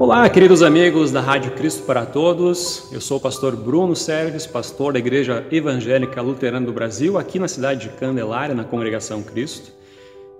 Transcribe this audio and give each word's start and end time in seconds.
Olá, 0.00 0.26
queridos 0.30 0.62
amigos 0.62 1.10
da 1.10 1.20
Rádio 1.20 1.52
Cristo 1.52 1.82
para 1.82 2.06
Todos. 2.06 2.90
Eu 2.90 3.02
sou 3.02 3.18
o 3.18 3.20
pastor 3.20 3.54
Bruno 3.54 3.94
Serves, 3.94 4.46
pastor 4.46 4.94
da 4.94 4.98
Igreja 4.98 5.44
Evangélica 5.52 6.22
Luterana 6.22 6.64
do 6.64 6.72
Brasil, 6.72 7.18
aqui 7.18 7.38
na 7.38 7.46
cidade 7.46 7.82
de 7.82 7.88
Candelária, 7.96 8.54
na 8.54 8.64
Congregação 8.64 9.22
Cristo. 9.22 9.72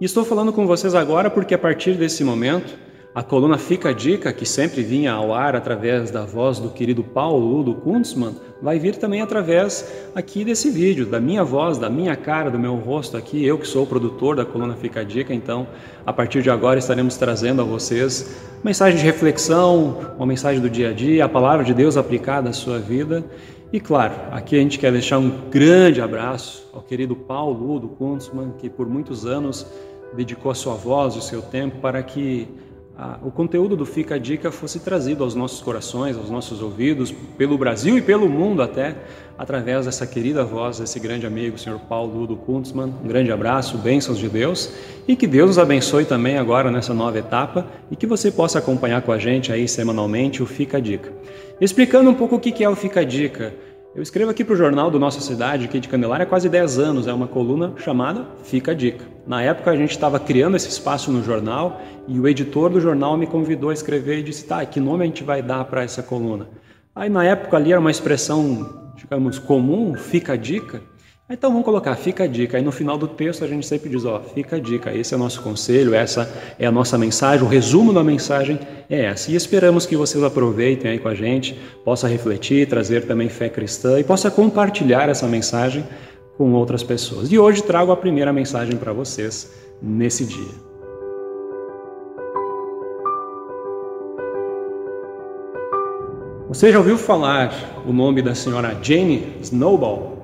E 0.00 0.06
estou 0.06 0.24
falando 0.24 0.50
com 0.50 0.66
vocês 0.66 0.94
agora 0.94 1.28
porque 1.28 1.52
a 1.52 1.58
partir 1.58 1.92
desse 1.92 2.24
momento 2.24 2.74
a 3.12 3.24
coluna 3.24 3.58
Fica 3.58 3.88
a 3.88 3.92
Dica, 3.92 4.32
que 4.32 4.46
sempre 4.46 4.82
vinha 4.82 5.12
ao 5.12 5.34
ar 5.34 5.56
através 5.56 6.12
da 6.12 6.24
voz 6.24 6.60
do 6.60 6.70
querido 6.70 7.02
Paulo 7.02 7.44
Ludo 7.44 7.74
Kunzmann, 7.74 8.36
vai 8.62 8.78
vir 8.78 8.96
também 8.96 9.20
através 9.20 10.08
aqui 10.14 10.44
desse 10.44 10.70
vídeo, 10.70 11.04
da 11.04 11.18
minha 11.18 11.42
voz, 11.42 11.76
da 11.76 11.90
minha 11.90 12.14
cara, 12.14 12.50
do 12.50 12.58
meu 12.58 12.76
rosto 12.76 13.16
aqui, 13.16 13.44
eu 13.44 13.58
que 13.58 13.66
sou 13.66 13.82
o 13.82 13.86
produtor 13.86 14.36
da 14.36 14.44
coluna 14.44 14.76
Fica 14.76 15.00
a 15.00 15.04
Dica, 15.04 15.34
então 15.34 15.66
a 16.06 16.12
partir 16.12 16.40
de 16.40 16.50
agora 16.50 16.78
estaremos 16.78 17.16
trazendo 17.16 17.60
a 17.60 17.64
vocês 17.64 18.40
mensagem 18.62 18.98
de 18.98 19.04
reflexão, 19.04 20.14
uma 20.16 20.26
mensagem 20.26 20.60
do 20.60 20.70
dia 20.70 20.90
a 20.90 20.92
dia, 20.92 21.24
a 21.24 21.28
palavra 21.28 21.64
de 21.64 21.74
Deus 21.74 21.96
aplicada 21.96 22.50
à 22.50 22.52
sua 22.52 22.78
vida. 22.78 23.24
E 23.72 23.80
claro, 23.80 24.14
aqui 24.30 24.56
a 24.56 24.60
gente 24.60 24.78
quer 24.78 24.92
deixar 24.92 25.18
um 25.18 25.48
grande 25.50 26.00
abraço 26.00 26.68
ao 26.72 26.82
querido 26.82 27.16
Paulo 27.16 27.66
Ludo 27.66 27.88
Kunzmann, 27.88 28.52
que 28.58 28.68
por 28.68 28.88
muitos 28.88 29.26
anos 29.26 29.66
dedicou 30.12 30.50
a 30.52 30.54
sua 30.54 30.74
voz, 30.74 31.16
o 31.16 31.22
seu 31.22 31.40
tempo 31.40 31.78
para 31.78 32.02
que 32.02 32.48
o 33.22 33.30
conteúdo 33.30 33.76
do 33.76 33.86
Fica 33.86 34.16
a 34.16 34.18
Dica 34.18 34.50
fosse 34.50 34.80
trazido 34.80 35.24
aos 35.24 35.34
nossos 35.34 35.60
corações, 35.60 36.16
aos 36.16 36.28
nossos 36.28 36.60
ouvidos, 36.60 37.10
pelo 37.38 37.56
Brasil 37.56 37.96
e 37.96 38.02
pelo 38.02 38.28
mundo 38.28 38.62
até, 38.62 38.94
através 39.38 39.86
dessa 39.86 40.06
querida 40.06 40.44
voz 40.44 40.80
desse 40.80 41.00
grande 41.00 41.24
amigo, 41.24 41.58
Sr. 41.58 41.78
Paulo 41.88 42.18
Ludo 42.18 42.36
Kuntzmann. 42.36 42.92
Um 43.02 43.08
grande 43.08 43.32
abraço, 43.32 43.78
bênçãos 43.78 44.18
de 44.18 44.28
Deus 44.28 44.70
e 45.08 45.16
que 45.16 45.26
Deus 45.26 45.48
nos 45.48 45.58
abençoe 45.58 46.04
também 46.04 46.36
agora 46.36 46.70
nessa 46.70 46.92
nova 46.92 47.18
etapa 47.18 47.66
e 47.90 47.96
que 47.96 48.06
você 48.06 48.30
possa 48.30 48.58
acompanhar 48.58 49.00
com 49.00 49.12
a 49.12 49.18
gente 49.18 49.50
aí 49.50 49.66
semanalmente 49.66 50.42
o 50.42 50.46
Fica 50.46 50.76
a 50.76 50.80
Dica. 50.80 51.10
Explicando 51.58 52.10
um 52.10 52.14
pouco 52.14 52.36
o 52.36 52.40
que 52.40 52.62
é 52.62 52.68
o 52.68 52.76
Fica 52.76 53.00
a 53.00 53.04
Dica. 53.04 53.54
Eu 53.92 54.04
escrevo 54.04 54.30
aqui 54.30 54.44
para 54.44 54.54
o 54.54 54.56
jornal 54.56 54.88
do 54.88 55.00
Nossa 55.00 55.20
Cidade, 55.20 55.64
aqui 55.64 55.80
de 55.80 55.88
Candelária, 55.88 56.22
há 56.22 56.26
quase 56.26 56.48
10 56.48 56.78
anos. 56.78 57.08
É 57.08 57.12
uma 57.12 57.26
coluna 57.26 57.72
chamada 57.76 58.24
Fica 58.44 58.70
a 58.70 58.74
Dica. 58.74 59.04
Na 59.26 59.42
época 59.42 59.68
a 59.68 59.76
gente 59.76 59.90
estava 59.90 60.20
criando 60.20 60.56
esse 60.56 60.68
espaço 60.68 61.10
no 61.10 61.24
jornal 61.24 61.82
e 62.06 62.20
o 62.20 62.28
editor 62.28 62.70
do 62.70 62.80
jornal 62.80 63.16
me 63.16 63.26
convidou 63.26 63.70
a 63.70 63.72
escrever 63.72 64.18
e 64.18 64.22
disse: 64.22 64.46
tá, 64.46 64.64
que 64.64 64.78
nome 64.78 65.02
a 65.02 65.06
gente 65.06 65.24
vai 65.24 65.42
dar 65.42 65.64
para 65.64 65.82
essa 65.82 66.04
coluna? 66.04 66.48
Aí 66.94 67.10
na 67.10 67.24
época 67.24 67.56
ali 67.56 67.72
era 67.72 67.80
uma 67.80 67.90
expressão, 67.90 68.92
digamos, 68.96 69.40
comum, 69.40 69.94
Fica 69.94 70.34
a 70.34 70.36
Dica. 70.36 70.80
Então 71.32 71.48
vamos 71.50 71.64
colocar, 71.64 71.94
fica 71.94 72.24
a 72.24 72.26
dica. 72.26 72.56
Aí 72.56 72.62
no 72.62 72.72
final 72.72 72.98
do 72.98 73.06
texto 73.06 73.44
a 73.44 73.46
gente 73.46 73.64
sempre 73.64 73.88
diz, 73.88 74.04
ó, 74.04 74.20
fica 74.20 74.56
a 74.56 74.58
dica. 74.58 74.92
Esse 74.92 75.14
é 75.14 75.16
o 75.16 75.20
nosso 75.20 75.40
conselho, 75.42 75.94
essa 75.94 76.28
é 76.58 76.66
a 76.66 76.72
nossa 76.72 76.98
mensagem, 76.98 77.46
o 77.46 77.48
resumo 77.48 77.92
da 77.92 78.02
mensagem 78.02 78.58
é 78.90 79.04
essa. 79.04 79.30
E 79.30 79.36
esperamos 79.36 79.86
que 79.86 79.96
vocês 79.96 80.24
aproveitem 80.24 80.90
aí 80.90 80.98
com 80.98 81.06
a 81.06 81.14
gente, 81.14 81.56
possa 81.84 82.08
refletir, 82.08 82.68
trazer 82.68 83.06
também 83.06 83.28
fé 83.28 83.48
cristã 83.48 84.00
e 84.00 84.02
possa 84.02 84.28
compartilhar 84.28 85.08
essa 85.08 85.28
mensagem 85.28 85.84
com 86.36 86.52
outras 86.52 86.82
pessoas. 86.82 87.30
E 87.30 87.38
hoje 87.38 87.62
trago 87.62 87.92
a 87.92 87.96
primeira 87.96 88.32
mensagem 88.32 88.76
para 88.76 88.92
vocês 88.92 89.54
nesse 89.80 90.24
dia. 90.24 90.70
Você 96.48 96.72
já 96.72 96.78
ouviu 96.78 96.98
falar 96.98 97.82
o 97.86 97.92
nome 97.92 98.20
da 98.20 98.34
senhora 98.34 98.76
Jane 98.82 99.36
Snowball? 99.40 100.20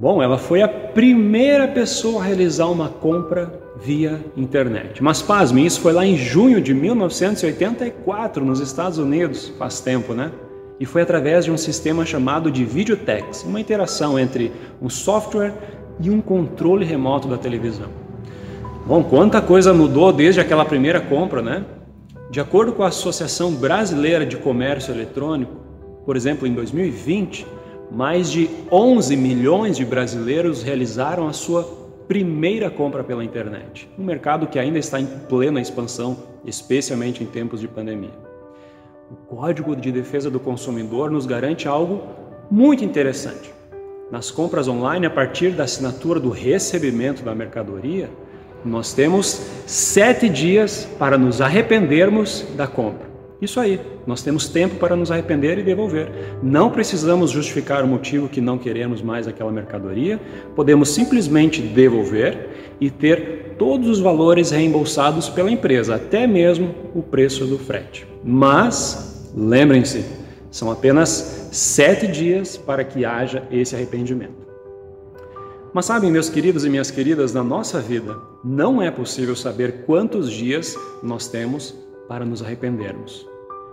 Bom, 0.00 0.22
ela 0.22 0.38
foi 0.38 0.62
a 0.62 0.68
primeira 0.68 1.66
pessoa 1.66 2.22
a 2.22 2.24
realizar 2.24 2.66
uma 2.66 2.88
compra 2.88 3.52
via 3.82 4.24
internet. 4.36 5.02
Mas 5.02 5.20
pasme, 5.20 5.66
isso 5.66 5.80
foi 5.80 5.92
lá 5.92 6.06
em 6.06 6.16
junho 6.16 6.60
de 6.60 6.72
1984 6.72 8.44
nos 8.44 8.60
Estados 8.60 8.98
Unidos, 8.98 9.52
faz 9.58 9.80
tempo, 9.80 10.14
né? 10.14 10.30
E 10.78 10.86
foi 10.86 11.02
através 11.02 11.46
de 11.46 11.50
um 11.50 11.56
sistema 11.56 12.06
chamado 12.06 12.48
de 12.48 12.64
Videotex, 12.64 13.42
uma 13.42 13.60
interação 13.60 14.16
entre 14.16 14.52
um 14.80 14.88
software 14.88 15.52
e 16.00 16.08
um 16.08 16.20
controle 16.20 16.84
remoto 16.84 17.26
da 17.26 17.36
televisão. 17.36 17.88
Bom, 18.86 19.02
quanta 19.02 19.42
coisa 19.42 19.74
mudou 19.74 20.12
desde 20.12 20.40
aquela 20.40 20.64
primeira 20.64 21.00
compra, 21.00 21.42
né? 21.42 21.64
De 22.30 22.38
acordo 22.38 22.72
com 22.72 22.84
a 22.84 22.88
Associação 22.88 23.50
Brasileira 23.50 24.24
de 24.24 24.36
Comércio 24.36 24.94
Eletrônico, 24.94 25.56
por 26.06 26.16
exemplo, 26.16 26.46
em 26.46 26.54
2020, 26.54 27.57
mais 27.90 28.30
de 28.30 28.48
11 28.70 29.16
milhões 29.16 29.76
de 29.76 29.84
brasileiros 29.84 30.62
realizaram 30.62 31.26
a 31.26 31.32
sua 31.32 31.64
primeira 32.06 32.70
compra 32.70 33.04
pela 33.04 33.22
internet, 33.22 33.88
um 33.98 34.04
mercado 34.04 34.46
que 34.46 34.58
ainda 34.58 34.78
está 34.78 34.98
em 34.98 35.06
plena 35.06 35.60
expansão, 35.60 36.16
especialmente 36.44 37.22
em 37.22 37.26
tempos 37.26 37.60
de 37.60 37.68
pandemia. 37.68 38.28
O 39.10 39.14
Código 39.14 39.76
de 39.76 39.92
Defesa 39.92 40.30
do 40.30 40.40
Consumidor 40.40 41.10
nos 41.10 41.26
garante 41.26 41.68
algo 41.68 42.02
muito 42.50 42.84
interessante. 42.84 43.52
Nas 44.10 44.30
compras 44.30 44.68
online, 44.68 45.06
a 45.06 45.10
partir 45.10 45.50
da 45.50 45.64
assinatura 45.64 46.18
do 46.18 46.30
recebimento 46.30 47.22
da 47.22 47.34
mercadoria, 47.34 48.08
nós 48.64 48.92
temos 48.92 49.42
sete 49.66 50.28
dias 50.28 50.88
para 50.98 51.18
nos 51.18 51.40
arrependermos 51.40 52.46
da 52.56 52.66
compra. 52.66 53.07
Isso 53.40 53.60
aí, 53.60 53.80
nós 54.04 54.20
temos 54.20 54.48
tempo 54.48 54.76
para 54.76 54.96
nos 54.96 55.12
arrepender 55.12 55.58
e 55.58 55.62
devolver. 55.62 56.10
Não 56.42 56.70
precisamos 56.70 57.30
justificar 57.30 57.84
o 57.84 57.86
motivo 57.86 58.28
que 58.28 58.40
não 58.40 58.58
queremos 58.58 59.00
mais 59.00 59.28
aquela 59.28 59.52
mercadoria, 59.52 60.20
podemos 60.56 60.88
simplesmente 60.88 61.62
devolver 61.62 62.48
e 62.80 62.90
ter 62.90 63.54
todos 63.56 63.88
os 63.88 64.00
valores 64.00 64.50
reembolsados 64.50 65.28
pela 65.28 65.52
empresa, 65.52 65.94
até 65.94 66.26
mesmo 66.26 66.74
o 66.94 67.00
preço 67.00 67.46
do 67.46 67.58
frete. 67.58 68.04
Mas, 68.24 69.30
lembrem-se, 69.36 70.04
são 70.50 70.72
apenas 70.72 71.48
sete 71.52 72.08
dias 72.08 72.56
para 72.56 72.82
que 72.82 73.04
haja 73.04 73.44
esse 73.52 73.76
arrependimento. 73.76 74.48
Mas 75.72 75.84
sabem, 75.84 76.10
meus 76.10 76.28
queridos 76.28 76.64
e 76.64 76.70
minhas 76.70 76.90
queridas, 76.90 77.32
na 77.32 77.44
nossa 77.44 77.78
vida 77.78 78.16
não 78.42 78.82
é 78.82 78.90
possível 78.90 79.36
saber 79.36 79.84
quantos 79.84 80.28
dias 80.28 80.74
nós 81.02 81.28
temos 81.28 81.87
para 82.08 82.24
nos 82.24 82.42
arrependermos. 82.42 83.26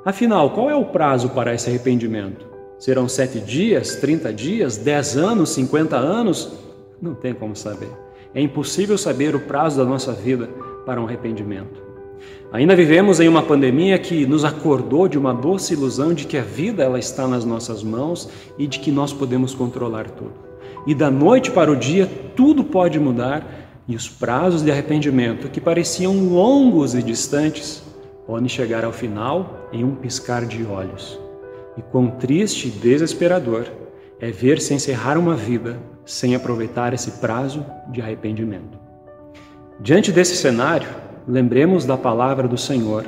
Afinal, 0.03 0.51
qual 0.51 0.69
é 0.69 0.75
o 0.75 0.85
prazo 0.85 1.29
para 1.29 1.53
esse 1.55 1.69
arrependimento? 1.69 2.45
Serão 2.77 3.07
sete 3.07 3.39
dias, 3.39 3.95
trinta 3.95 4.31
dias, 4.33 4.77
dez 4.77 5.15
anos, 5.15 5.49
cinquenta 5.49 5.95
anos? 5.95 6.51
Não 7.01 7.15
tem 7.15 7.33
como 7.33 7.55
saber. 7.55 7.89
É 8.33 8.41
impossível 8.41 8.97
saber 8.97 9.33
o 9.33 9.39
prazo 9.39 9.77
da 9.77 9.85
nossa 9.85 10.11
vida 10.11 10.49
para 10.85 11.01
um 11.01 11.05
arrependimento. 11.05 11.83
Ainda 12.51 12.75
vivemos 12.75 13.19
em 13.19 13.27
uma 13.27 13.41
pandemia 13.41 13.97
que 13.97 14.25
nos 14.25 14.45
acordou 14.45 15.07
de 15.07 15.17
uma 15.17 15.33
doce 15.33 15.73
ilusão 15.73 16.13
de 16.13 16.25
que 16.25 16.37
a 16.37 16.43
vida 16.43 16.83
ela 16.83 16.99
está 16.99 17.27
nas 17.27 17.43
nossas 17.43 17.81
mãos 17.81 18.29
e 18.57 18.67
de 18.67 18.79
que 18.79 18.91
nós 18.91 19.11
podemos 19.11 19.53
controlar 19.53 20.09
tudo. 20.09 20.33
E 20.85 20.93
da 20.93 21.09
noite 21.09 21.49
para 21.49 21.71
o 21.71 21.75
dia 21.75 22.09
tudo 22.35 22.63
pode 22.63 22.99
mudar 22.99 23.83
e 23.87 23.95
os 23.95 24.07
prazos 24.07 24.61
de 24.61 24.71
arrependimento 24.71 25.49
que 25.49 25.59
pareciam 25.59 26.29
longos 26.29 26.93
e 26.93 27.01
distantes 27.01 27.83
podem 28.25 28.47
chegar 28.49 28.83
ao 28.83 28.91
final 28.91 29.69
em 29.71 29.83
um 29.83 29.95
piscar 29.95 30.45
de 30.45 30.65
olhos. 30.65 31.19
E 31.77 31.81
quão 31.81 32.09
triste 32.09 32.67
e 32.67 32.71
desesperador 32.71 33.65
é 34.19 34.31
ver 34.31 34.59
se 34.59 34.73
encerrar 34.73 35.17
uma 35.17 35.35
vida 35.35 35.77
sem 36.05 36.35
aproveitar 36.35 36.93
esse 36.93 37.11
prazo 37.11 37.65
de 37.89 38.01
arrependimento. 38.01 38.79
Diante 39.79 40.11
desse 40.11 40.35
cenário, 40.35 40.87
lembremos 41.27 41.85
da 41.85 41.97
palavra 41.97 42.47
do 42.47 42.57
Senhor. 42.57 43.05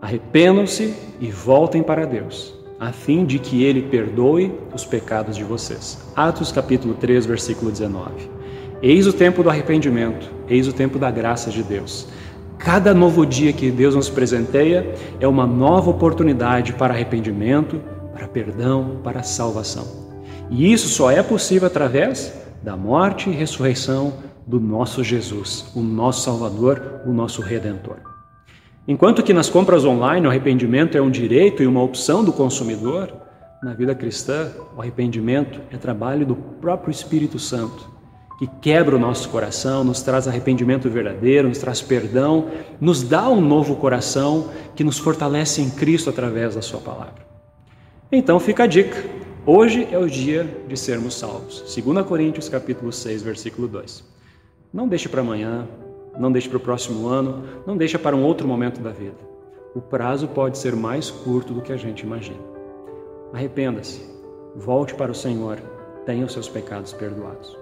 Arrependam-se 0.00 0.94
e 1.20 1.30
voltem 1.30 1.82
para 1.82 2.06
Deus, 2.06 2.54
a 2.78 2.92
fim 2.92 3.24
de 3.24 3.38
que 3.38 3.64
Ele 3.64 3.82
perdoe 3.82 4.52
os 4.72 4.84
pecados 4.84 5.36
de 5.36 5.42
vocês. 5.42 5.98
Atos 6.14 6.52
capítulo 6.52 6.94
3, 6.94 7.26
versículo 7.26 7.70
19. 7.70 8.30
Eis 8.80 9.06
o 9.06 9.12
tempo 9.12 9.42
do 9.42 9.50
arrependimento, 9.50 10.30
eis 10.48 10.68
o 10.68 10.72
tempo 10.72 10.98
da 10.98 11.10
graça 11.10 11.50
de 11.50 11.62
Deus. 11.62 12.08
Cada 12.64 12.94
novo 12.94 13.26
dia 13.26 13.52
que 13.52 13.72
Deus 13.72 13.96
nos 13.96 14.08
presenteia 14.08 14.94
é 15.18 15.26
uma 15.26 15.44
nova 15.44 15.90
oportunidade 15.90 16.72
para 16.72 16.94
arrependimento, 16.94 17.80
para 18.12 18.28
perdão, 18.28 19.00
para 19.02 19.24
salvação. 19.24 19.84
E 20.48 20.72
isso 20.72 20.86
só 20.88 21.10
é 21.10 21.20
possível 21.24 21.66
através 21.66 22.32
da 22.62 22.76
morte 22.76 23.28
e 23.28 23.32
ressurreição 23.32 24.12
do 24.46 24.60
nosso 24.60 25.02
Jesus, 25.02 25.72
o 25.74 25.80
nosso 25.80 26.22
Salvador, 26.22 27.00
o 27.04 27.12
nosso 27.12 27.42
Redentor. 27.42 27.96
Enquanto 28.86 29.24
que 29.24 29.34
nas 29.34 29.50
compras 29.50 29.84
online 29.84 30.28
o 30.28 30.30
arrependimento 30.30 30.96
é 30.96 31.02
um 31.02 31.10
direito 31.10 31.64
e 31.64 31.66
uma 31.66 31.82
opção 31.82 32.22
do 32.22 32.32
consumidor, 32.32 33.12
na 33.60 33.74
vida 33.74 33.92
cristã 33.92 34.52
o 34.76 34.80
arrependimento 34.80 35.60
é 35.72 35.76
trabalho 35.76 36.24
do 36.24 36.36
próprio 36.36 36.92
Espírito 36.92 37.40
Santo 37.40 37.91
que 38.42 38.50
quebra 38.60 38.96
o 38.96 38.98
nosso 38.98 39.28
coração, 39.28 39.84
nos 39.84 40.02
traz 40.02 40.26
arrependimento 40.26 40.90
verdadeiro, 40.90 41.46
nos 41.46 41.58
traz 41.58 41.80
perdão, 41.80 42.48
nos 42.80 43.00
dá 43.00 43.28
um 43.28 43.40
novo 43.40 43.76
coração 43.76 44.50
que 44.74 44.82
nos 44.82 44.98
fortalece 44.98 45.62
em 45.62 45.70
Cristo 45.70 46.10
através 46.10 46.56
da 46.56 46.60
Sua 46.60 46.80
palavra. 46.80 47.24
Então 48.10 48.40
fica 48.40 48.64
a 48.64 48.66
dica. 48.66 49.00
Hoje 49.46 49.86
é 49.92 49.96
o 49.96 50.10
dia 50.10 50.42
de 50.66 50.76
sermos 50.76 51.14
salvos. 51.14 51.62
2 51.72 52.04
Coríntios 52.04 52.48
capítulo 52.48 52.92
6, 52.92 53.22
versículo 53.22 53.68
2. 53.68 54.02
Não 54.74 54.88
deixe 54.88 55.08
para 55.08 55.20
amanhã, 55.20 55.68
não 56.18 56.32
deixe 56.32 56.48
para 56.48 56.56
o 56.56 56.60
próximo 56.60 57.06
ano, 57.06 57.44
não 57.64 57.76
deixe 57.76 57.96
para 57.96 58.16
um 58.16 58.24
outro 58.24 58.48
momento 58.48 58.80
da 58.80 58.90
vida. 58.90 59.30
o 59.72 59.80
prazo 59.80 60.26
pode 60.26 60.58
ser 60.58 60.74
mais 60.74 61.12
curto 61.12 61.54
do 61.54 61.62
que 61.62 61.72
a 61.72 61.76
gente 61.76 62.00
imagina. 62.00 62.42
Arrependa-se, 63.32 64.02
volte 64.56 64.96
para 64.96 65.12
o 65.12 65.14
Senhor, 65.14 65.58
tenha 66.04 66.26
os 66.26 66.32
seus 66.32 66.48
pecados 66.48 66.92
perdoados. 66.92 67.61